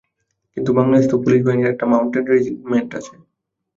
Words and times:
কিন্তু 0.57 0.69
বাংলাদেশে 0.77 1.09
তো 1.09 1.17
পুলিশবাহিনীর 1.23 1.71
একটা 1.73 1.85
মাউন্টেড 1.91 2.25
রেজিমেন্ট 2.27 2.89
আছে। 2.99 3.13